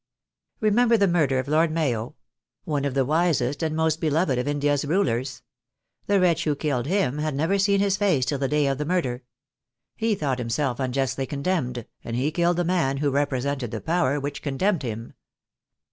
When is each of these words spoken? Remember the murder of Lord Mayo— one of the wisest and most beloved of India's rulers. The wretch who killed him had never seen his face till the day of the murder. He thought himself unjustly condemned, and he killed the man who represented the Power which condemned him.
Remember 0.61 0.97
the 0.97 1.07
murder 1.07 1.37
of 1.37 1.47
Lord 1.47 1.69
Mayo— 1.69 2.15
one 2.63 2.85
of 2.85 2.95
the 2.95 3.05
wisest 3.05 3.61
and 3.61 3.75
most 3.75 4.01
beloved 4.01 4.39
of 4.39 4.47
India's 4.47 4.83
rulers. 4.83 5.43
The 6.07 6.19
wretch 6.19 6.45
who 6.45 6.55
killed 6.55 6.87
him 6.87 7.19
had 7.19 7.35
never 7.35 7.59
seen 7.59 7.79
his 7.79 7.97
face 7.97 8.25
till 8.25 8.39
the 8.39 8.47
day 8.47 8.65
of 8.65 8.79
the 8.79 8.83
murder. 8.85 9.21
He 9.95 10.15
thought 10.15 10.39
himself 10.39 10.79
unjustly 10.79 11.27
condemned, 11.27 11.85
and 12.03 12.15
he 12.15 12.31
killed 12.31 12.57
the 12.57 12.63
man 12.63 12.97
who 12.97 13.11
represented 13.11 13.69
the 13.69 13.79
Power 13.79 14.19
which 14.19 14.41
condemned 14.41 14.81
him. 14.81 15.13